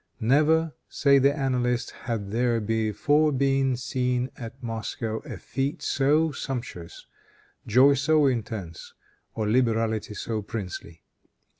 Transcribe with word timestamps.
"Never," 0.19 0.73
say 0.89 1.19
the 1.19 1.31
annalists, 1.31 1.91
"had 1.91 2.31
there 2.31 2.59
before 2.59 3.31
been 3.31 3.77
seen 3.77 4.31
at 4.35 4.63
Moscow 4.63 5.17
a 5.17 5.37
fête 5.37 5.83
so 5.83 6.31
sumptuous, 6.31 7.05
joy 7.67 7.93
so 7.93 8.25
intense, 8.25 8.95
or 9.35 9.47
liberality 9.47 10.15
so 10.15 10.41
princely." 10.41 11.03